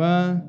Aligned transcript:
irmã. 0.00 0.42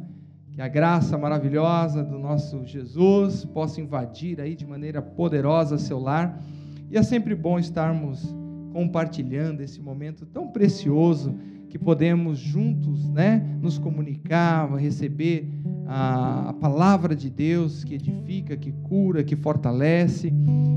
Que 0.54 0.62
a 0.62 0.68
graça 0.68 1.18
maravilhosa 1.18 2.04
do 2.04 2.20
nosso 2.20 2.66
Jesus 2.66 3.46
possa 3.46 3.79
invadir 3.79 4.39
aí 4.42 4.55
de 4.55 4.66
maneira 4.66 5.01
poderosa 5.01 5.77
seu 5.77 6.00
lar. 6.00 6.42
E 6.89 6.97
é 6.97 7.04
sempre 7.04 7.33
bom 7.33 7.58
estarmos 7.58 8.35
compartilhando 8.73 9.61
esse 9.61 9.79
momento 9.79 10.25
tão 10.25 10.47
precioso 10.47 11.33
que 11.71 11.79
podemos 11.79 12.38
juntos, 12.38 13.10
né, 13.12 13.42
nos 13.62 13.78
comunicar, 13.78 14.70
receber 14.76 15.49
a, 15.87 16.54
palavra 16.60 17.16
de 17.16 17.30
Deus 17.30 17.86
que 17.86 17.96
edifica, 17.96 18.58
que 18.58 18.74
cura, 18.84 19.24
que 19.24 19.38
fortalece. 19.38 20.34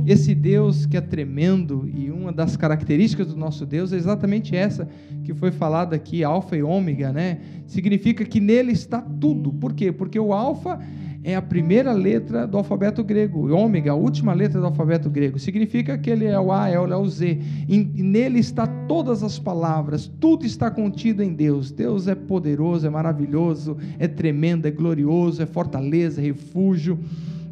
Esse 0.06 0.36
Deus 0.36 0.86
que 0.86 0.96
é 0.96 1.00
tremendo 1.00 1.90
e 1.92 2.12
uma 2.12 2.30
das 2.30 2.56
características 2.56 3.26
do 3.26 3.36
nosso 3.36 3.66
Deus 3.66 3.92
é 3.92 3.96
exatamente 3.96 4.54
essa 4.54 4.88
que 5.24 5.34
foi 5.34 5.50
falada 5.50 5.96
aqui, 5.96 6.22
alfa 6.22 6.56
e 6.56 6.62
ômega, 6.62 7.12
né? 7.12 7.40
Significa 7.66 8.24
que 8.24 8.38
nele 8.38 8.70
está 8.70 9.00
tudo. 9.00 9.52
Por 9.52 9.72
quê? 9.72 9.90
Porque 9.90 10.20
o 10.20 10.32
alfa 10.32 10.78
é 11.24 11.34
a 11.34 11.40
primeira 11.40 11.90
letra 11.92 12.46
do 12.46 12.58
alfabeto 12.58 13.02
grego, 13.02 13.50
ômega, 13.50 13.92
a 13.92 13.94
última 13.94 14.34
letra 14.34 14.60
do 14.60 14.66
alfabeto 14.66 15.08
grego. 15.08 15.38
Significa 15.38 15.96
que 15.96 16.10
ele 16.10 16.26
é 16.26 16.38
o 16.38 16.52
A, 16.52 16.68
é 16.68 16.78
o, 16.78 16.86
é 16.86 16.96
o 16.96 17.08
Z. 17.08 17.40
E, 17.66 17.78
nele 18.02 18.38
está 18.38 18.66
todas 18.66 19.22
as 19.22 19.38
palavras, 19.38 20.06
tudo 20.20 20.44
está 20.44 20.70
contido 20.70 21.22
em 21.22 21.32
Deus. 21.32 21.70
Deus 21.70 22.06
é 22.08 22.14
poderoso, 22.14 22.86
é 22.86 22.90
maravilhoso, 22.90 23.78
é 23.98 24.06
tremendo, 24.06 24.66
é 24.66 24.70
glorioso, 24.70 25.42
é 25.42 25.46
fortaleza, 25.46 26.20
é 26.20 26.24
refúgio. 26.24 26.98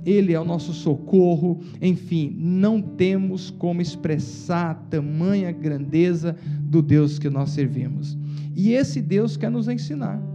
Ele 0.04 0.34
é 0.34 0.40
o 0.40 0.44
nosso 0.44 0.74
socorro, 0.74 1.60
enfim, 1.80 2.36
não 2.38 2.82
temos 2.82 3.50
como 3.50 3.80
expressar 3.80 4.74
tamanha 4.90 5.50
grandeza 5.50 6.36
do 6.60 6.82
Deus 6.82 7.18
que 7.18 7.30
nós 7.30 7.50
servimos. 7.50 8.18
E 8.54 8.72
esse 8.72 9.00
Deus 9.00 9.36
quer 9.36 9.50
nos 9.50 9.68
ensinar. 9.68 10.31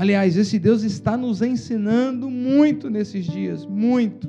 Aliás, 0.00 0.34
esse 0.38 0.58
Deus 0.58 0.82
está 0.82 1.14
nos 1.14 1.42
ensinando 1.42 2.30
muito 2.30 2.88
nesses 2.88 3.26
dias, 3.26 3.66
muito, 3.66 4.26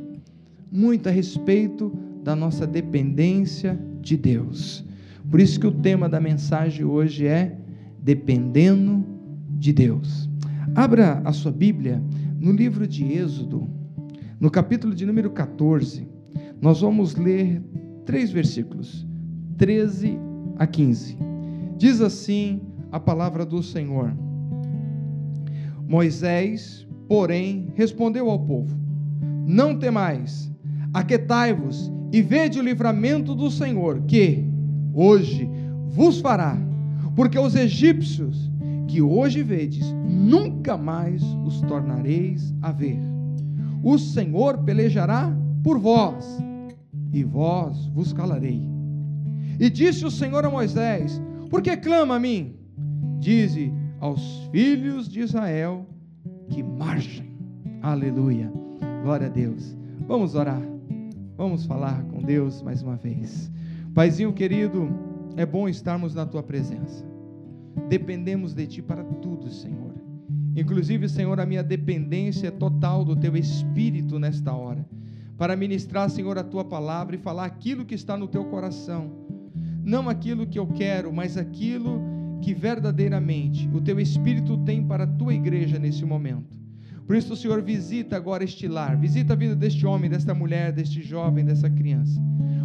muito 0.69 1.07
a 1.07 1.11
respeito 1.13 1.97
da 2.21 2.35
nossa 2.35 2.67
dependência 2.67 3.79
de 4.01 4.17
Deus. 4.17 4.83
Por 5.29 5.39
isso 5.39 5.57
que 5.57 5.65
o 5.65 5.71
tema 5.71 6.09
da 6.09 6.19
mensagem 6.19 6.83
hoje 6.83 7.25
é 7.25 7.57
dependendo 8.03 9.05
de 9.47 9.71
Deus. 9.71 10.29
Abra 10.75 11.21
a 11.23 11.31
sua 11.31 11.53
Bíblia 11.53 12.03
no 12.37 12.51
livro 12.51 12.85
de 12.85 13.05
Êxodo, 13.05 13.65
no 14.41 14.51
capítulo 14.51 14.93
de 14.93 15.05
número 15.05 15.29
14. 15.29 16.05
Nós 16.61 16.81
vamos 16.81 17.15
ler 17.15 17.63
três 18.05 18.29
versículos, 18.29 19.07
13 19.57 20.19
a 20.57 20.67
15. 20.67 21.17
Diz 21.77 22.01
assim 22.01 22.59
a 22.91 22.99
palavra 22.99 23.45
do 23.45 23.63
Senhor. 23.63 24.13
Moisés, 25.91 26.87
porém, 27.05 27.67
respondeu 27.75 28.29
ao 28.29 28.39
povo: 28.39 28.73
Não 29.45 29.77
temais, 29.77 30.49
aquetai-vos 30.93 31.91
e 32.13 32.21
vede 32.21 32.57
o 32.57 32.63
livramento 32.63 33.35
do 33.35 33.51
Senhor, 33.51 34.01
que 34.03 34.45
hoje 34.93 35.49
vos 35.89 36.21
fará, 36.21 36.57
porque 37.13 37.37
os 37.37 37.55
egípcios 37.55 38.49
que 38.87 39.01
hoje 39.01 39.43
vedes, 39.43 39.93
nunca 40.07 40.77
mais 40.77 41.21
os 41.45 41.59
tornareis 41.59 42.55
a 42.61 42.71
ver. 42.71 42.99
O 43.83 43.97
Senhor 43.97 44.59
pelejará 44.59 45.29
por 45.61 45.77
vós, 45.77 46.25
e 47.11 47.21
vós 47.21 47.85
vos 47.87 48.13
calarei. 48.13 48.61
E 49.59 49.69
disse 49.69 50.05
o 50.05 50.11
Senhor 50.11 50.45
a 50.45 50.49
Moisés: 50.49 51.21
Por 51.49 51.61
que 51.61 51.75
clama 51.75 52.15
a 52.15 52.19
mim? 52.19 52.55
Dize: 53.19 53.73
aos 54.01 54.49
filhos 54.51 55.07
de 55.07 55.21
Israel 55.21 55.85
que 56.49 56.63
marchem. 56.63 57.31
Aleluia. 57.83 58.51
Glória 59.03 59.27
a 59.27 59.29
Deus. 59.29 59.77
Vamos 60.07 60.33
orar. 60.33 60.61
Vamos 61.37 61.65
falar 61.65 62.03
com 62.05 62.19
Deus 62.19 62.63
mais 62.63 62.81
uma 62.81 62.95
vez. 62.95 63.51
Paizinho 63.93 64.33
querido, 64.33 64.89
é 65.37 65.45
bom 65.45 65.69
estarmos 65.69 66.15
na 66.15 66.25
tua 66.25 66.41
presença. 66.41 67.05
Dependemos 67.87 68.55
de 68.55 68.65
ti 68.65 68.81
para 68.81 69.03
tudo, 69.03 69.51
Senhor. 69.51 69.93
Inclusive, 70.55 71.07
Senhor, 71.07 71.39
a 71.39 71.45
minha 71.45 71.63
dependência 71.63 72.47
é 72.47 72.51
total 72.51 73.05
do 73.05 73.15
teu 73.15 73.37
espírito 73.37 74.19
nesta 74.19 74.51
hora, 74.51 74.85
para 75.37 75.55
ministrar, 75.55 76.09
Senhor, 76.09 76.37
a 76.37 76.43
tua 76.43 76.65
palavra 76.65 77.15
e 77.15 77.19
falar 77.19 77.45
aquilo 77.45 77.85
que 77.85 77.95
está 77.95 78.17
no 78.17 78.27
teu 78.27 78.45
coração. 78.45 79.11
Não 79.83 80.09
aquilo 80.09 80.45
que 80.45 80.59
eu 80.59 80.67
quero, 80.67 81.13
mas 81.13 81.37
aquilo 81.37 82.20
que 82.41 82.53
verdadeiramente 82.53 83.69
o 83.73 83.79
teu 83.79 83.99
Espírito 83.99 84.57
tem 84.59 84.83
para 84.83 85.03
a 85.03 85.07
tua 85.07 85.33
igreja 85.33 85.77
nesse 85.77 86.03
momento. 86.03 86.59
Por 87.05 87.15
isso, 87.15 87.35
Senhor, 87.35 87.61
visita 87.61 88.15
agora 88.15 88.43
este 88.43 88.67
lar, 88.67 88.95
visita 88.97 89.33
a 89.33 89.35
vida 89.35 89.55
deste 89.55 89.85
homem, 89.85 90.09
desta 90.09 90.33
mulher, 90.33 90.71
deste 90.71 91.01
jovem, 91.01 91.43
dessa 91.43 91.69
criança, 91.69 92.21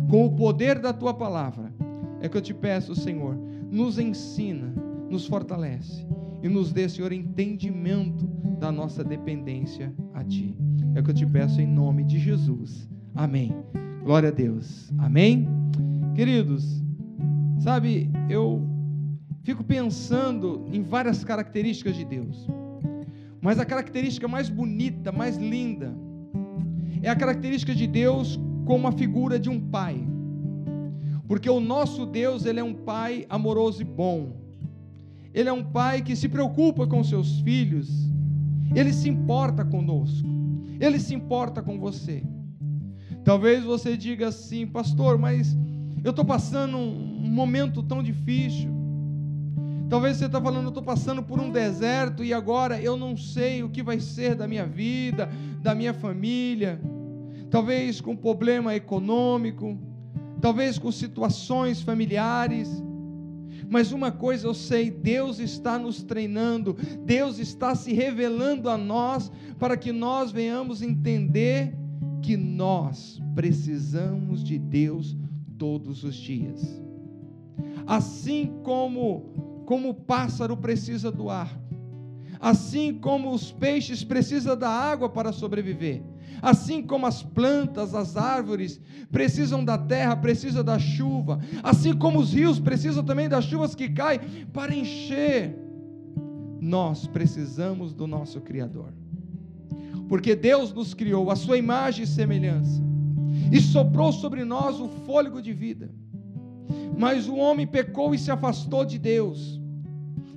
com 0.09 0.25
o 0.25 0.37
poder 0.37 0.79
da 0.79 0.93
tua 0.93 1.13
palavra. 1.13 1.73
É 2.21 2.29
que 2.29 2.37
eu 2.37 2.43
te 2.43 2.55
peço, 2.55 2.95
Senhor, 2.95 3.37
nos 3.71 3.99
ensina, 3.99 4.73
nos 5.11 5.27
fortalece 5.27 6.07
e 6.43 6.49
nos 6.49 6.73
dê, 6.73 6.89
Senhor, 6.89 7.13
entendimento 7.13 8.27
da 8.59 8.71
nossa 8.71 9.03
dependência 9.03 9.93
a 10.15 10.23
Ti. 10.23 10.57
É 10.95 11.01
o 11.01 11.03
que 11.03 11.11
eu 11.11 11.15
te 11.15 11.27
peço 11.27 11.61
em 11.61 11.67
nome 11.67 12.05
de 12.05 12.19
Jesus. 12.19 12.89
Amém. 13.15 13.55
Glória 14.05 14.29
a 14.29 14.33
Deus. 14.33 14.93
Amém. 14.99 15.49
Queridos, 16.15 16.83
sabe, 17.59 18.11
eu 18.31 18.76
fico 19.47 19.63
pensando 19.63 20.67
em 20.73 20.83
várias 20.83 21.23
características 21.23 21.95
de 21.95 22.05
Deus. 22.05 22.49
Mas 23.41 23.61
a 23.61 23.65
característica 23.65 24.27
mais 24.27 24.49
bonita, 24.49 25.13
mais 25.13 25.37
linda, 25.37 25.95
é 27.01 27.09
a 27.09 27.15
característica 27.15 27.73
de 27.73 27.87
Deus 27.87 28.41
como 28.65 28.89
a 28.89 28.93
figura 28.93 29.39
de 29.39 29.49
um 29.49 29.61
pai. 29.61 30.05
Porque 31.29 31.49
o 31.49 31.61
nosso 31.61 32.05
Deus, 32.05 32.45
ele 32.45 32.59
é 32.59 32.65
um 32.65 32.75
pai 32.75 33.25
amoroso 33.31 33.83
e 33.83 33.85
bom. 33.85 34.33
Ele 35.33 35.49
é 35.49 35.53
um 35.53 35.63
pai 35.63 36.03
que 36.03 36.17
se 36.17 36.29
preocupa 36.29 36.85
com 36.85 37.05
seus 37.05 37.39
filhos. 37.43 37.89
Ele 38.75 38.93
se 38.93 39.09
importa 39.09 39.65
conosco. 39.65 40.27
Ele 40.81 40.99
se 40.99 41.15
importa 41.15 41.63
com 41.63 41.79
você. 41.79 42.21
Talvez 43.23 43.63
você 43.63 43.97
diga 43.97 44.27
assim, 44.27 44.67
pastor, 44.67 45.17
mas 45.19 45.57
eu 46.03 46.11
estou 46.11 46.25
passando 46.25 46.77
um 46.77 47.31
momento 47.31 47.81
tão 47.81 48.03
difícil. 48.03 48.76
Talvez 49.89 50.17
você 50.17 50.27
está 50.27 50.41
falando, 50.41 50.65
eu 50.65 50.69
estou 50.69 50.83
passando 50.83 51.23
por 51.23 51.41
um 51.41 51.51
deserto 51.51 52.25
e 52.25 52.35
agora 52.35 52.81
eu 52.81 52.97
não 52.97 53.17
sei 53.17 53.63
o 53.63 53.69
que 53.69 53.83
vai 53.83 54.01
ser 54.01 54.35
da 54.35 54.47
minha 54.47 54.67
vida, 54.67 55.29
da 55.63 55.75
minha 55.75 55.95
família. 55.95 56.81
Talvez 57.51 58.01
com 58.01 58.17
problema 58.17 58.75
econômico, 58.75 59.79
talvez 60.41 60.77
com 60.77 60.91
situações 60.91 61.81
familiares. 61.83 62.83
Mas 63.69 63.93
uma 63.93 64.11
coisa 64.11 64.49
eu 64.49 64.55
sei: 64.55 64.91
Deus 64.91 65.39
está 65.39 65.79
nos 65.79 66.03
treinando, 66.03 66.77
Deus 67.05 67.39
está 67.39 67.75
se 67.77 67.93
revelando 67.93 68.69
a 68.69 68.77
nós 68.77 69.31
para 69.57 69.77
que 69.77 69.93
nós 69.93 70.33
venhamos 70.33 70.83
entender 70.83 71.73
que 72.23 72.37
nós 72.37 73.23
precisamos 73.37 74.43
de 74.43 74.59
Deus 74.59 75.17
todos 75.57 76.03
os 76.03 76.17
dias. 76.17 76.83
Assim 77.87 78.53
como 78.65 79.46
como 79.67 79.91
o 79.91 79.95
pássaro 79.95 80.57
precisa 80.57 81.13
do 81.13 81.29
ar, 81.29 81.61
assim 82.41 82.95
como 82.95 83.33
os 83.33 83.53
peixes 83.53 84.03
precisam 84.05 84.57
da 84.57 84.71
água 84.71 85.09
para 85.09 85.33
sobreviver, 85.33 86.03
assim 86.41 86.83
como 86.83 87.07
as 87.07 87.23
plantas, 87.23 87.95
as 87.95 88.17
árvores 88.17 88.81
precisam 89.11 89.65
da 89.65 89.77
terra, 89.77 90.17
precisam 90.17 90.65
da 90.65 90.79
chuva, 90.79 91.41
assim 91.63 91.93
como 91.93 92.21
os 92.21 92.33
rios 92.33 92.59
precisam 92.59 93.05
também 93.05 93.29
das 93.29 93.45
chuvas 93.45 93.75
que 93.75 93.89
caem 93.89 94.21
para 94.53 94.75
encher, 94.75 95.55
nós 96.61 97.07
precisamos 97.07 97.93
do 97.93 98.07
nosso 98.07 98.41
Criador. 98.41 98.93
Porque 100.09 100.37
Deus 100.37 100.73
nos 100.73 100.95
criou 100.95 101.31
a 101.31 101.37
sua 101.37 101.59
imagem 101.59 102.05
e 102.05 102.07
semelhança 102.07 102.83
e 103.53 103.61
soprou 103.61 104.13
sobre 104.13 104.45
nós 104.45 104.81
o 104.81 104.89
fôlego 104.89 105.43
de 105.43 105.53
vida. 105.53 105.91
Mas 106.97 107.29
o 107.29 107.37
homem 107.37 107.67
pecou 107.67 108.15
e 108.15 108.19
se 108.19 108.31
afastou 108.31 108.85
de 108.85 108.99
Deus. 108.99 109.61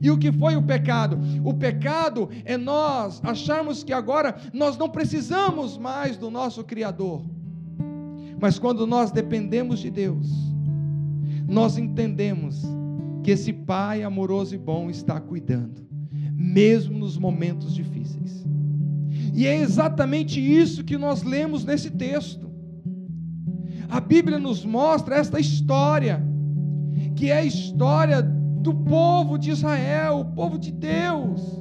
E 0.02 0.10
o 0.10 0.18
que 0.18 0.32
foi 0.32 0.56
o 0.56 0.64
pecado? 0.64 1.20
O 1.44 1.54
pecado 1.54 2.30
é 2.46 2.58
nós 2.58 3.22
acharmos 3.24 3.84
que 3.84 3.92
agora 3.92 4.36
nós 4.54 4.78
não 4.78 4.90
precisamos 4.90 5.78
mais 5.78 6.18
do 6.18 6.32
nosso 6.32 6.64
Criador. 6.64 7.24
Mas 8.42 8.58
quando 8.58 8.88
nós 8.88 9.12
dependemos 9.12 9.80
de 9.80 9.90
Deus, 9.90 10.28
nós 11.48 11.78
entendemos 11.78 12.62
que 13.24 13.32
esse 13.32 13.52
Pai 13.52 14.04
amoroso 14.04 14.56
e 14.56 14.58
bom 14.58 14.90
está 14.90 15.20
cuidando, 15.20 15.86
mesmo 16.34 16.98
nos 16.98 17.18
momentos 17.18 17.74
difíceis. 17.74 18.46
E 19.34 19.46
é 19.46 19.58
exatamente 19.58 20.40
isso 20.40 20.84
que 20.84 20.98
nós 20.98 21.24
lemos 21.24 21.66
nesse 21.66 21.92
texto. 21.92 22.50
A 23.90 24.00
Bíblia 24.00 24.40
nos 24.40 24.64
mostra 24.64 25.18
esta 25.18 25.40
história 25.40 26.24
que 27.16 27.32
é 27.32 27.40
a 27.40 27.44
história 27.44 28.22
do 28.60 28.74
povo 28.74 29.38
de 29.38 29.52
Israel, 29.52 30.20
o 30.20 30.26
povo 30.26 30.58
de 30.58 30.72
Deus, 30.72 31.60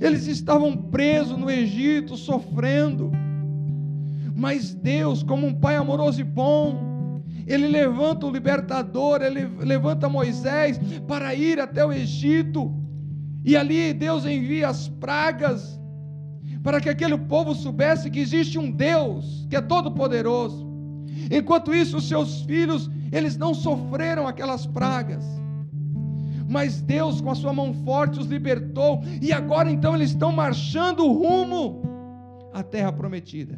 Eles 0.00 0.26
estavam 0.26 0.76
presos 0.76 1.36
no 1.36 1.50
Egito, 1.50 2.16
sofrendo. 2.16 3.10
Mas 4.34 4.74
Deus, 4.74 5.22
como 5.22 5.46
um 5.46 5.54
pai 5.54 5.76
amoroso 5.76 6.20
e 6.20 6.24
bom, 6.24 7.22
ele 7.46 7.66
levanta 7.66 8.26
o 8.26 8.30
libertador, 8.30 9.20
ele 9.22 9.46
levanta 9.58 10.08
Moisés 10.08 10.78
para 11.06 11.34
ir 11.34 11.60
até 11.60 11.84
o 11.84 11.92
Egito. 11.92 12.72
E 13.44 13.56
ali 13.56 13.92
Deus 13.92 14.24
envia 14.24 14.68
as 14.68 14.88
pragas 14.88 15.78
para 16.62 16.80
que 16.80 16.88
aquele 16.88 17.16
povo 17.16 17.54
soubesse 17.54 18.10
que 18.10 18.20
existe 18.20 18.58
um 18.58 18.70
Deus 18.70 19.46
que 19.48 19.56
é 19.56 19.60
todo 19.60 19.90
poderoso. 19.90 20.68
Enquanto 21.30 21.74
isso, 21.74 21.96
os 21.96 22.08
seus 22.08 22.42
filhos, 22.42 22.90
eles 23.10 23.36
não 23.36 23.54
sofreram 23.54 24.26
aquelas 24.26 24.66
pragas. 24.66 25.39
Mas 26.50 26.82
Deus, 26.82 27.20
com 27.20 27.30
a 27.30 27.34
sua 27.36 27.52
mão 27.52 27.72
forte, 27.72 28.18
os 28.18 28.26
libertou, 28.26 29.00
e 29.22 29.32
agora 29.32 29.70
então 29.70 29.94
eles 29.94 30.10
estão 30.10 30.32
marchando 30.32 31.06
rumo 31.06 31.80
à 32.52 32.60
terra 32.60 32.92
prometida. 32.92 33.56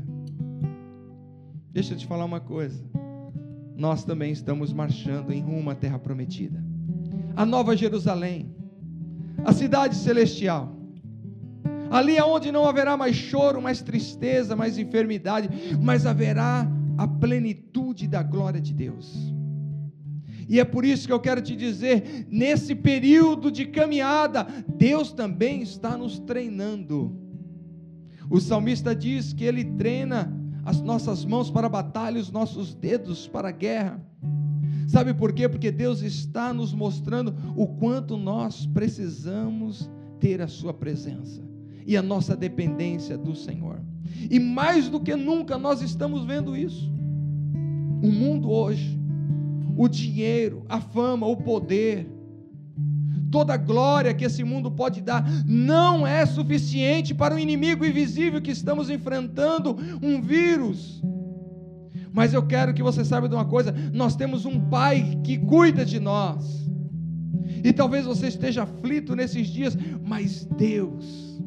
Deixa 1.70 1.94
eu 1.94 1.96
te 1.96 2.06
falar 2.06 2.26
uma 2.26 2.38
coisa. 2.38 2.84
Nós 3.74 4.04
também 4.04 4.30
estamos 4.30 4.74
marchando 4.74 5.32
em 5.32 5.40
rumo 5.40 5.70
à 5.70 5.74
terra 5.74 5.98
prometida. 5.98 6.62
A 7.34 7.46
nova 7.46 7.74
Jerusalém, 7.74 8.54
a 9.42 9.54
cidade 9.54 9.94
celestial. 9.94 10.76
Ali 11.90 12.18
é 12.18 12.22
onde 12.22 12.52
não 12.52 12.66
haverá 12.66 12.94
mais 12.94 13.16
choro, 13.16 13.62
mais 13.62 13.80
tristeza, 13.80 14.54
mais 14.54 14.76
enfermidade, 14.76 15.48
mas 15.80 16.04
haverá 16.04 16.70
a 16.98 17.08
plenitude 17.08 18.06
da 18.06 18.22
glória 18.22 18.60
de 18.60 18.74
Deus. 18.74 19.31
E 20.52 20.60
é 20.60 20.66
por 20.66 20.84
isso 20.84 21.06
que 21.06 21.12
eu 21.14 21.18
quero 21.18 21.40
te 21.40 21.56
dizer, 21.56 22.26
nesse 22.30 22.74
período 22.74 23.50
de 23.50 23.64
caminhada, 23.64 24.46
Deus 24.76 25.10
também 25.10 25.62
está 25.62 25.96
nos 25.96 26.18
treinando. 26.18 27.16
O 28.28 28.38
salmista 28.38 28.94
diz 28.94 29.32
que 29.32 29.44
ele 29.44 29.64
treina 29.64 30.30
as 30.62 30.82
nossas 30.82 31.24
mãos 31.24 31.50
para 31.50 31.68
a 31.68 31.70
batalha, 31.70 32.20
os 32.20 32.30
nossos 32.30 32.74
dedos 32.74 33.26
para 33.26 33.48
a 33.48 33.50
guerra. 33.50 34.06
Sabe 34.88 35.14
por 35.14 35.32
quê? 35.32 35.48
Porque 35.48 35.72
Deus 35.72 36.02
está 36.02 36.52
nos 36.52 36.74
mostrando 36.74 37.34
o 37.56 37.66
quanto 37.66 38.18
nós 38.18 38.66
precisamos 38.66 39.90
ter 40.20 40.42
a 40.42 40.48
Sua 40.48 40.74
presença 40.74 41.42
e 41.86 41.96
a 41.96 42.02
nossa 42.02 42.36
dependência 42.36 43.16
do 43.16 43.34
Senhor. 43.34 43.80
E 44.30 44.38
mais 44.38 44.90
do 44.90 45.00
que 45.00 45.16
nunca 45.16 45.56
nós 45.56 45.80
estamos 45.80 46.26
vendo 46.26 46.54
isso. 46.54 46.92
O 48.02 48.12
mundo 48.12 48.50
hoje, 48.50 49.00
o 49.76 49.88
dinheiro, 49.88 50.64
a 50.68 50.80
fama, 50.80 51.26
o 51.26 51.36
poder, 51.36 52.08
toda 53.30 53.54
a 53.54 53.56
glória 53.56 54.12
que 54.12 54.24
esse 54.24 54.44
mundo 54.44 54.70
pode 54.70 55.00
dar, 55.00 55.26
não 55.46 56.06
é 56.06 56.24
suficiente 56.26 57.14
para 57.14 57.34
o 57.34 57.38
inimigo 57.38 57.84
invisível 57.84 58.40
que 58.40 58.50
estamos 58.50 58.90
enfrentando 58.90 59.76
um 60.02 60.20
vírus. 60.20 61.02
Mas 62.12 62.34
eu 62.34 62.42
quero 62.42 62.74
que 62.74 62.82
você 62.82 63.04
saiba 63.04 63.28
de 63.28 63.34
uma 63.34 63.46
coisa: 63.46 63.74
nós 63.92 64.14
temos 64.14 64.44
um 64.44 64.60
Pai 64.60 65.18
que 65.24 65.38
cuida 65.38 65.84
de 65.84 65.98
nós. 65.98 66.62
E 67.64 67.72
talvez 67.72 68.04
você 68.04 68.26
esteja 68.26 68.64
aflito 68.64 69.16
nesses 69.16 69.46
dias, 69.48 69.76
mas 70.04 70.44
Deus, 70.44 71.40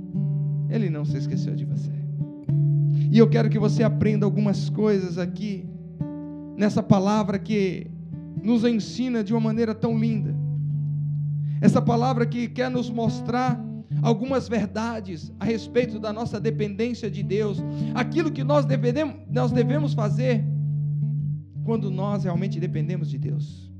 Ele 0.69 0.89
não 0.89 1.05
se 1.05 1.17
esqueceu 1.17 1.55
de 1.55 1.65
você. 1.65 1.91
E 3.11 3.17
eu 3.17 3.29
quero 3.29 3.49
que 3.49 3.59
você 3.59 3.83
aprenda 3.83 4.25
algumas 4.25 4.69
coisas 4.69 5.17
aqui, 5.17 5.65
nessa 6.57 6.81
palavra 6.81 7.37
que 7.37 7.87
nos 8.45 8.63
ensina 8.63 9.23
de 9.23 9.33
uma 9.33 9.39
maneira 9.39 9.73
tão 9.73 9.97
linda. 9.97 10.35
Essa 11.59 11.81
palavra 11.81 12.25
que 12.25 12.47
quer 12.47 12.69
nos 12.69 12.89
mostrar 12.89 13.59
algumas 14.01 14.47
verdades 14.47 15.33
a 15.39 15.45
respeito 15.45 15.99
da 15.99 16.13
nossa 16.13 16.39
dependência 16.39 17.09
de 17.09 17.23
Deus, 17.23 17.57
aquilo 17.95 18.31
que 18.31 18.43
nós 18.43 18.65
devemos, 18.65 19.15
nós 19.29 19.51
devemos 19.51 19.93
fazer 19.93 20.45
quando 21.63 21.89
nós 21.89 22.23
realmente 22.23 22.59
dependemos 22.59 23.09
de 23.09 23.17
Deus. 23.17 23.71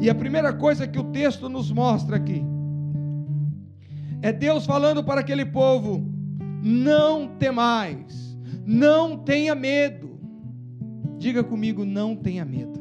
E 0.00 0.10
a 0.10 0.14
primeira 0.14 0.52
coisa 0.52 0.86
que 0.86 0.98
o 0.98 1.04
texto 1.04 1.48
nos 1.48 1.72
mostra 1.72 2.16
aqui 2.16 2.44
é 4.20 4.32
Deus 4.32 4.66
falando 4.66 5.02
para 5.02 5.20
aquele 5.20 5.46
povo: 5.46 6.04
não 6.62 7.26
temais, 7.38 8.38
não 8.66 9.16
tenha 9.16 9.54
medo. 9.54 10.20
Diga 11.18 11.42
comigo, 11.42 11.84
não 11.84 12.14
tenha 12.14 12.44
medo. 12.44 12.77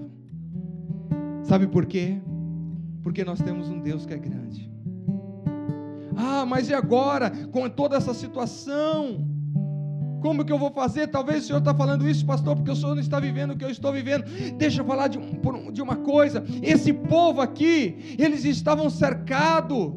Sabe 1.48 1.66
por 1.66 1.86
quê? 1.86 2.18
Porque 3.02 3.24
nós 3.24 3.40
temos 3.40 3.70
um 3.70 3.80
Deus 3.80 4.06
que 4.06 4.14
é 4.14 4.18
grande. 4.18 4.70
Ah, 6.18 6.46
mas 6.46 6.70
e 6.70 6.74
agora, 6.74 7.30
com 7.54 7.70
toda 7.70 7.96
essa 7.96 8.14
situação? 8.14 9.26
Como 10.22 10.44
que 10.44 10.52
eu 10.52 10.60
vou 10.60 10.72
fazer? 10.72 11.08
Talvez 11.08 11.44
o 11.44 11.48
Senhor 11.48 11.60
está 11.60 11.74
falando 11.74 12.10
isso, 12.10 12.26
pastor, 12.26 12.54
porque 12.54 12.72
o 12.72 12.76
Senhor 12.76 12.96
não 12.96 13.02
está 13.02 13.18
vivendo 13.18 13.52
o 13.52 13.58
que 13.58 13.64
eu 13.64 13.70
estou 13.70 13.94
vivendo. 13.94 14.26
Deixa 14.58 14.82
eu 14.82 14.86
falar 14.86 15.08
de, 15.08 15.18
um, 15.18 15.72
de 15.72 15.82
uma 15.82 15.96
coisa. 15.96 16.44
Esse 16.62 16.92
povo 16.92 17.40
aqui, 17.40 18.16
eles 18.20 18.44
estavam 18.44 18.90
cercados. 18.90 19.94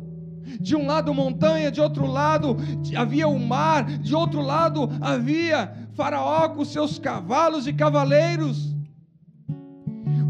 De 0.60 0.76
um 0.76 0.86
lado 0.86 1.12
montanha, 1.12 1.70
de 1.70 1.80
outro 1.80 2.06
lado 2.06 2.56
havia 2.96 3.26
o 3.26 3.38
mar, 3.38 3.84
de 3.98 4.14
outro 4.14 4.40
lado 4.40 4.88
havia 5.00 5.88
Faraó 5.94 6.48
com 6.50 6.64
seus 6.64 6.98
cavalos 6.98 7.66
e 7.66 7.72
cavaleiros. 7.72 8.70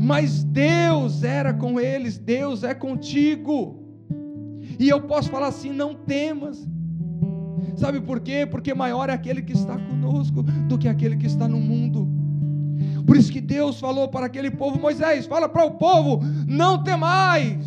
Mas 0.03 0.43
Deus 0.43 1.23
era 1.23 1.53
com 1.53 1.79
eles, 1.79 2.17
Deus 2.17 2.65
é 2.65 2.73
contigo. 2.73 3.85
E 4.79 4.89
eu 4.89 5.03
posso 5.03 5.29
falar 5.29 5.49
assim: 5.49 5.71
não 5.71 5.95
temas. 5.95 6.67
Sabe 7.77 8.01
por 8.01 8.19
quê? 8.21 8.47
Porque 8.51 8.73
maior 8.73 9.11
é 9.11 9.13
aquele 9.13 9.43
que 9.43 9.53
está 9.53 9.77
conosco 9.77 10.43
do 10.43 10.79
que 10.79 10.89
aquele 10.89 11.19
que 11.19 11.27
está 11.27 11.47
no 11.47 11.61
mundo. 11.61 12.09
Por 13.07 13.15
isso 13.15 13.31
que 13.31 13.43
Deus 13.43 13.79
falou 13.79 14.09
para 14.09 14.25
aquele 14.25 14.51
povo, 14.51 14.81
Moisés, 14.81 15.27
fala 15.27 15.47
para 15.51 15.67
o 15.67 15.73
povo: 15.73 16.25
não 16.49 16.83
temais. 16.83 17.67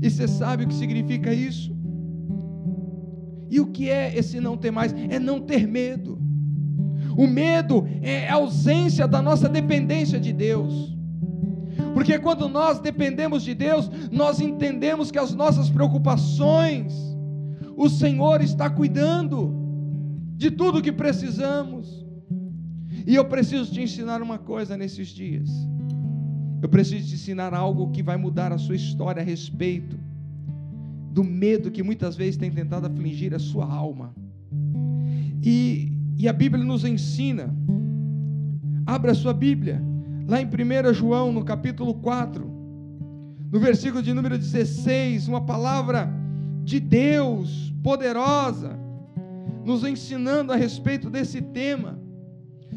E 0.00 0.08
você 0.08 0.28
sabe 0.28 0.62
o 0.62 0.68
que 0.68 0.74
significa 0.74 1.34
isso? 1.34 1.76
E 3.50 3.58
o 3.58 3.66
que 3.66 3.90
é 3.90 4.16
esse 4.16 4.38
não 4.38 4.56
ter 4.56 4.70
mais? 4.70 4.94
É 5.10 5.18
não 5.18 5.40
ter 5.40 5.66
medo. 5.66 6.23
O 7.16 7.26
medo 7.26 7.86
é 8.02 8.28
a 8.28 8.34
ausência 8.34 9.06
da 9.06 9.22
nossa 9.22 9.48
dependência 9.48 10.18
de 10.18 10.32
Deus. 10.32 10.94
Porque 11.92 12.18
quando 12.18 12.48
nós 12.48 12.80
dependemos 12.80 13.42
de 13.42 13.54
Deus, 13.54 13.90
nós 14.10 14.40
entendemos 14.40 15.10
que 15.10 15.18
as 15.18 15.32
nossas 15.32 15.70
preocupações, 15.70 16.92
o 17.76 17.88
Senhor 17.88 18.40
está 18.42 18.68
cuidando 18.68 19.54
de 20.36 20.50
tudo 20.50 20.82
que 20.82 20.92
precisamos. 20.92 22.04
E 23.06 23.14
eu 23.14 23.24
preciso 23.26 23.70
te 23.72 23.80
ensinar 23.80 24.22
uma 24.22 24.38
coisa 24.38 24.76
nesses 24.76 25.08
dias. 25.08 25.50
Eu 26.60 26.68
preciso 26.68 27.06
te 27.08 27.14
ensinar 27.14 27.54
algo 27.54 27.90
que 27.90 28.02
vai 28.02 28.16
mudar 28.16 28.52
a 28.52 28.58
sua 28.58 28.74
história 28.74 29.22
a 29.22 29.24
respeito 29.24 29.98
do 31.12 31.22
medo 31.22 31.70
que 31.70 31.82
muitas 31.82 32.16
vezes 32.16 32.36
tem 32.36 32.50
tentado 32.50 32.86
afligir 32.86 33.34
a 33.34 33.38
sua 33.38 33.70
alma. 33.72 34.12
E, 35.42 35.92
e 36.16 36.28
a 36.28 36.32
Bíblia 36.32 36.64
nos 36.64 36.84
ensina. 36.84 37.54
Abra 38.86 39.12
a 39.12 39.14
sua 39.14 39.32
Bíblia, 39.32 39.82
lá 40.28 40.40
em 40.40 40.46
1 40.46 40.94
João, 40.94 41.32
no 41.32 41.44
capítulo 41.44 41.94
4, 41.94 42.44
no 43.50 43.58
versículo 43.58 44.02
de 44.02 44.12
número 44.12 44.36
16, 44.36 45.28
uma 45.28 45.40
palavra 45.40 46.12
de 46.62 46.80
Deus 46.80 47.72
poderosa, 47.82 48.78
nos 49.64 49.84
ensinando 49.84 50.52
a 50.52 50.56
respeito 50.56 51.08
desse 51.08 51.40
tema. 51.40 51.98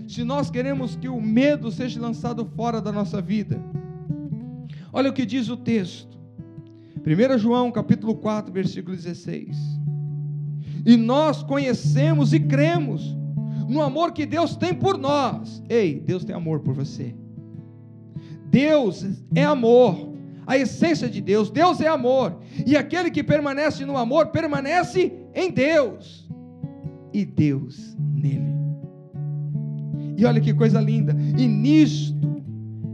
Se 0.08 0.24
nós 0.24 0.50
queremos 0.50 0.96
que 0.96 1.10
o 1.10 1.20
medo 1.20 1.72
seja 1.72 2.00
lançado 2.00 2.46
fora 2.56 2.82
da 2.82 2.92
nossa 2.92 3.22
vida, 3.22 3.60
olha 4.94 5.10
o 5.10 5.14
que 5.14 5.26
diz 5.26 5.50
o 5.50 5.58
texto, 5.58 6.18
1 7.06 7.38
João 7.38 7.72
capítulo 7.72 8.16
4, 8.16 8.52
versículo 8.52 8.96
16. 8.96 9.58
E 10.86 10.96
nós 10.96 11.44
conhecemos 11.44 12.34
e 12.34 12.40
cremos 12.40 13.18
no 13.68 13.82
amor 13.82 14.12
que 14.12 14.26
Deus 14.26 14.56
tem 14.56 14.74
por 14.74 14.98
nós. 14.98 15.62
Ei, 15.70 16.00
Deus 16.00 16.24
tem 16.24 16.36
amor 16.36 16.62
por 16.62 16.74
você. 16.74 17.14
Deus 18.50 19.06
é 19.36 19.44
amor 19.44 20.18
a 20.48 20.58
essência 20.58 21.10
de 21.10 21.20
Deus. 21.20 21.52
Deus 21.52 21.82
é 21.82 21.88
amor. 21.88 22.38
E 22.66 22.78
aquele 22.78 23.12
que 23.12 23.22
permanece 23.22 23.86
no 23.86 23.98
amor, 23.98 24.28
permanece 24.28 25.12
em 25.36 25.52
Deus. 25.52 26.28
E 27.14 27.26
Deus 27.26 27.96
nele. 28.00 28.56
E 30.16 30.26
olha 30.26 30.40
que 30.40 30.54
coisa 30.54 30.80
linda. 30.80 31.14
E 31.38 31.46
nisto 31.46 32.42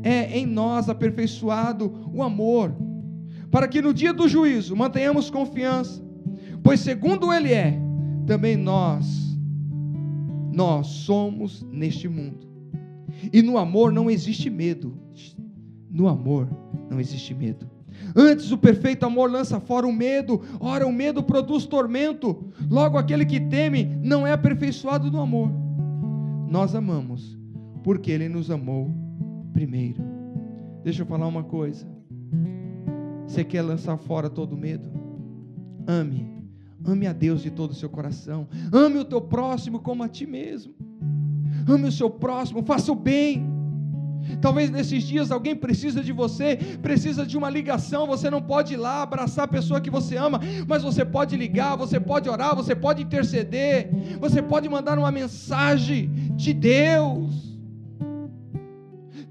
é 0.02 0.38
em 0.38 0.48
nós 0.48 0.90
aperfeiçoado 0.90 2.10
o 2.12 2.22
amor, 2.24 2.76
para 3.50 3.68
que 3.68 3.82
no 3.82 3.94
dia 3.94 4.12
do 4.12 4.28
juízo 4.28 4.76
mantenhamos 4.76 5.30
confiança, 5.30 6.04
pois 6.62 6.82
segundo 6.82 7.32
ele 7.32 7.54
é, 7.54 7.80
também 8.28 8.58
nós 8.58 9.33
nós 10.54 10.88
somos 10.88 11.66
neste 11.72 12.08
mundo. 12.08 12.48
E 13.32 13.42
no 13.42 13.58
amor 13.58 13.92
não 13.92 14.10
existe 14.10 14.50
medo. 14.50 14.96
No 15.90 16.08
amor 16.08 16.48
não 16.90 17.00
existe 17.00 17.34
medo. 17.34 17.70
Antes 18.16 18.52
o 18.52 18.58
perfeito 18.58 19.06
amor 19.06 19.32
lança 19.32 19.60
fora 19.60 19.88
o 19.88 19.94
medo, 19.94 20.42
ora 20.60 20.86
o 20.86 20.92
medo 20.92 21.24
produz 21.24 21.66
tormento. 21.66 22.52
Logo 22.70 22.98
aquele 22.98 23.26
que 23.26 23.40
teme 23.40 23.86
não 24.04 24.26
é 24.26 24.32
aperfeiçoado 24.32 25.10
no 25.12 25.20
amor. 25.20 25.52
Nós 26.48 26.76
amamos 26.76 27.38
porque 27.84 28.12
ele 28.12 28.30
nos 28.30 28.52
amou 28.52 28.92
primeiro. 29.54 30.02
Deixa 30.84 31.02
eu 31.02 31.06
falar 31.06 31.28
uma 31.28 31.44
coisa. 31.44 31.88
Você 33.28 33.44
quer 33.44 33.62
lançar 33.64 33.98
fora 33.98 34.30
todo 34.30 34.58
medo? 34.58 34.88
Ame. 35.88 36.43
Ame 36.86 37.08
a 37.08 37.14
Deus 37.14 37.42
de 37.42 37.50
todo 37.50 37.72
o 37.72 37.76
seu 37.76 37.90
coração. 37.90 38.48
Ame 38.72 39.00
o 39.00 39.06
teu 39.06 39.22
próximo 39.22 39.80
como 39.80 40.04
a 40.04 40.08
ti 40.08 40.26
mesmo. 40.26 40.74
Ame 41.68 41.88
o 41.88 41.92
seu 41.92 42.10
próximo, 42.10 42.64
faça 42.64 42.92
o 42.92 42.96
bem. 42.96 43.54
Talvez 44.42 44.70
nesses 44.70 45.04
dias 45.04 45.32
alguém 45.32 45.56
precisa 45.56 46.02
de 46.02 46.12
você, 46.12 46.58
precisa 46.82 47.26
de 47.26 47.38
uma 47.38 47.50
ligação. 47.50 48.08
Você 48.08 48.30
não 48.30 48.42
pode 48.42 48.74
ir 48.74 48.78
lá 48.78 49.02
abraçar 49.02 49.46
a 49.46 49.48
pessoa 49.48 49.82
que 49.82 49.90
você 49.90 50.16
ama, 50.18 50.40
mas 50.68 50.84
você 50.84 51.04
pode 51.04 51.36
ligar, 51.36 51.76
você 51.76 52.00
pode 52.00 52.30
orar, 52.30 52.56
você 52.56 52.76
pode 52.76 53.02
interceder, 53.02 53.90
você 54.20 54.42
pode 54.42 54.68
mandar 54.70 54.98
uma 54.98 55.12
mensagem 55.12 56.10
de 56.36 56.54
Deus. 56.54 57.43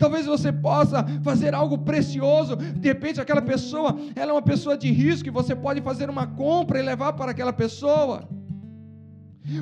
Talvez 0.03 0.27
você 0.27 0.51
possa 0.51 1.07
fazer 1.23 1.55
algo 1.55 1.79
precioso. 1.79 2.57
De 2.57 2.89
repente, 2.89 3.21
aquela 3.21 3.41
pessoa, 3.41 3.97
ela 4.17 4.33
é 4.33 4.35
uma 4.35 4.43
pessoa 4.43 4.77
de 4.77 4.91
risco, 4.91 5.29
e 5.29 5.31
você 5.31 5.55
pode 5.55 5.81
fazer 5.81 6.11
uma 6.11 6.27
compra 6.27 6.81
e 6.81 6.83
levar 6.83 7.13
para 7.13 7.31
aquela 7.31 7.53
pessoa. 7.53 8.29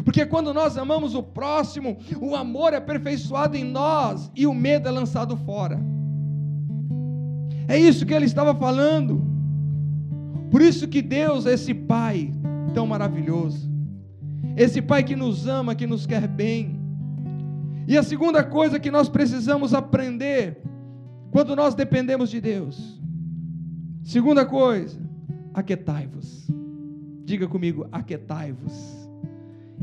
Porque 0.03 0.25
quando 0.25 0.55
nós 0.55 0.79
amamos 0.79 1.15
o 1.15 1.23
próximo, 1.23 1.99
o 2.19 2.35
amor 2.35 2.73
é 2.73 2.79
aperfeiçoado 2.79 3.55
em 3.55 3.65
nós 3.65 4.31
e 4.35 4.47
o 4.47 4.55
medo 4.55 4.89
é 4.89 4.91
lançado 4.91 5.37
fora. 5.37 5.79
É 7.69 7.79
isso 7.79 8.07
que 8.07 8.15
ele 8.15 8.25
estava 8.25 8.55
falando. 8.55 9.23
Por 10.51 10.63
isso 10.63 10.89
que 10.89 11.03
Deus 11.03 11.45
é 11.45 11.53
esse 11.53 11.75
Pai 11.75 12.33
tão 12.73 12.87
maravilhoso. 12.87 13.71
Esse 14.57 14.81
Pai 14.81 15.05
que 15.05 15.15
nos 15.15 15.47
ama, 15.47 15.75
que 15.75 15.87
nos 15.87 16.07
quer 16.07 16.27
bem. 16.27 16.80
E 17.91 17.99
a 17.99 18.05
segunda 18.05 18.45
coisa 18.45 18.79
que 18.79 18.89
nós 18.89 19.09
precisamos 19.09 19.75
aprender 19.75 20.63
quando 21.33 21.57
nós 21.57 21.75
dependemos 21.75 22.31
de 22.31 22.41
Deus. 22.41 23.03
Segunda 24.05 24.47
coisa, 24.47 24.97
aquetai-vos. 25.53 26.49
Diga 27.25 27.49
comigo, 27.49 27.89
aquetai-vos 27.91 28.73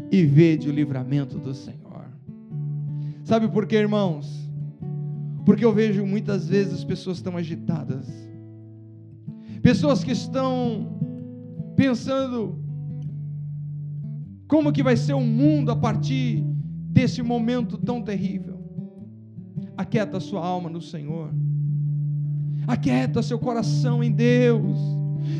e 0.09 0.23
vede 0.23 0.69
o 0.69 0.71
livramento 0.71 1.37
do 1.37 1.53
Senhor. 1.53 2.05
Sabe 3.25 3.49
por 3.49 3.67
quê, 3.67 3.75
irmãos? 3.75 4.49
Porque 5.45 5.65
eu 5.65 5.73
vejo 5.73 6.05
muitas 6.05 6.47
vezes 6.47 6.75
as 6.75 6.85
pessoas 6.85 7.17
estão 7.17 7.35
agitadas, 7.35 8.07
pessoas 9.61 10.01
que 10.01 10.13
estão 10.13 10.97
pensando 11.75 12.57
como 14.47 14.71
que 14.71 14.81
vai 14.81 14.95
ser 14.95 15.13
o 15.13 15.19
mundo 15.19 15.71
a 15.71 15.75
partir 15.75 16.55
desse 16.97 17.21
momento 17.21 17.77
tão 17.77 18.01
terrível. 18.01 18.57
Aquieta 19.77 20.19
sua 20.19 20.43
alma 20.43 20.67
no 20.67 20.81
Senhor. 20.81 21.29
Aquieta 22.65 23.21
seu 23.21 23.37
coração 23.37 24.03
em 24.03 24.11
Deus. 24.11 24.79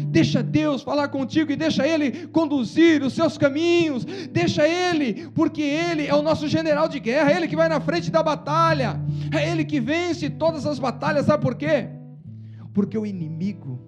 Deixa 0.07 0.43
Deus 0.43 0.83
falar 0.83 1.07
contigo 1.07 1.51
e 1.51 1.55
deixa 1.55 1.87
Ele 1.87 2.27
conduzir 2.27 3.01
os 3.01 3.13
seus 3.13 3.39
caminhos. 3.39 4.05
Deixa 4.31 4.67
Ele, 4.67 5.29
porque 5.29 5.63
Ele 5.63 6.05
é 6.05 6.13
o 6.13 6.21
nosso 6.21 6.47
general 6.47 6.87
de 6.87 6.99
guerra, 6.99 7.31
é 7.31 7.37
Ele 7.37 7.47
que 7.47 7.55
vai 7.55 7.67
na 7.67 7.79
frente 7.79 8.11
da 8.11 8.21
batalha, 8.21 9.01
é 9.35 9.49
Ele 9.49 9.65
que 9.65 9.79
vence 9.79 10.29
todas 10.29 10.63
as 10.67 10.77
batalhas. 10.77 11.25
Sabe 11.25 11.41
por 11.41 11.55
quê? 11.55 11.89
Porque 12.71 12.95
o 12.95 13.05
inimigo, 13.05 13.81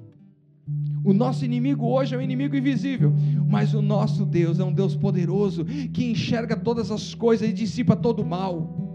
o 1.10 1.14
nosso 1.14 1.44
inimigo 1.44 1.88
hoje 1.88 2.14
é 2.14 2.18
um 2.18 2.22
inimigo 2.22 2.56
invisível, 2.56 3.12
mas 3.48 3.74
o 3.74 3.82
nosso 3.82 4.26
Deus 4.26 4.60
é 4.60 4.64
um 4.64 4.72
Deus 4.72 4.96
poderoso 4.96 5.66
que 5.66 6.12
enxerga 6.12 6.56
todas 6.56 6.92
as 6.92 7.16
coisas 7.16 7.50
e 7.50 7.54
dissipa 7.54 7.96
todo 7.96 8.22
o 8.22 8.26
mal. 8.26 8.88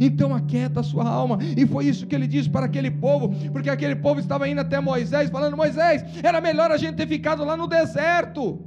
Então 0.00 0.34
aquieta 0.34 0.80
a 0.80 0.82
sua 0.82 1.08
alma. 1.08 1.38
E 1.56 1.64
foi 1.66 1.86
isso 1.86 2.06
que 2.06 2.14
ele 2.14 2.26
disse 2.26 2.50
para 2.50 2.66
aquele 2.66 2.90
povo, 2.90 3.32
porque 3.52 3.70
aquele 3.70 3.94
povo 3.94 4.18
estava 4.18 4.48
indo 4.48 4.60
até 4.60 4.80
Moisés, 4.80 5.30
falando: 5.30 5.56
Moisés, 5.56 6.04
era 6.22 6.40
melhor 6.40 6.72
a 6.72 6.76
gente 6.76 6.96
ter 6.96 7.06
ficado 7.06 7.44
lá 7.44 7.56
no 7.56 7.68
deserto, 7.68 8.60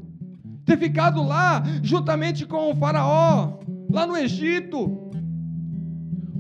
ter 0.66 0.78
ficado 0.78 1.22
lá, 1.22 1.62
juntamente 1.84 2.46
com 2.46 2.72
o 2.72 2.76
Faraó, 2.76 3.60
lá 3.90 4.08
no 4.08 4.16
Egito. 4.16 5.12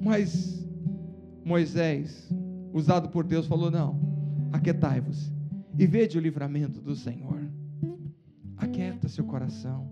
Mas 0.01 0.65
Moisés, 1.43 2.33
usado 2.73 3.09
por 3.09 3.25
Deus, 3.25 3.45
falou: 3.45 3.69
Não, 3.69 3.99
aquietai-vos 4.53 5.40
e 5.77 5.85
vede 5.85 6.17
o 6.17 6.21
livramento 6.21 6.81
do 6.81 6.95
Senhor. 6.95 7.39
Aquieta 8.57 9.07
seu 9.07 9.25
coração, 9.25 9.89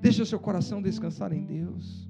deixa 0.00 0.24
seu 0.24 0.38
coração 0.38 0.82
descansar 0.82 1.32
em 1.32 1.44
Deus. 1.44 2.08